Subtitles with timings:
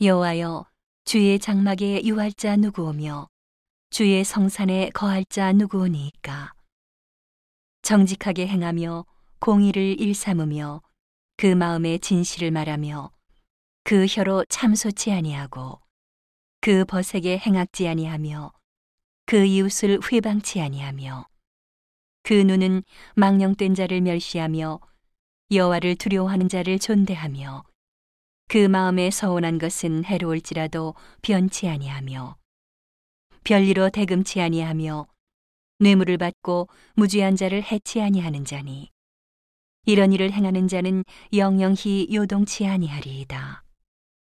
[0.00, 0.64] 여호와여
[1.06, 3.26] 주의 장막에 유할 자 누구오며
[3.90, 6.52] 주의 성산에 거할 자 누구오니이까?
[7.82, 9.04] 정직하게 행하며
[9.40, 10.82] 공의를 일삼으며
[11.36, 13.10] 그 마음에 진실을 말하며
[13.82, 15.80] 그 혀로 참소치 아니하고
[16.60, 18.52] 그 벗에게 행악지 아니하며
[19.26, 21.26] 그 이웃을 회방치 아니하며
[22.22, 22.84] 그 눈은
[23.16, 24.78] 망령된 자를 멸시하며
[25.50, 27.64] 여호와를 두려워하는 자를 존대하며
[28.48, 32.36] 그 마음에 서운한 것은 해로울지라도 변치 아니하며
[33.44, 35.06] 별리로 대금치 아니하며
[35.80, 38.90] 뇌물을 받고 무죄한 자를 해치 아니하는 자니
[39.84, 43.67] 이런 일을 행하는 자는 영영히 요동치 아니하리이다.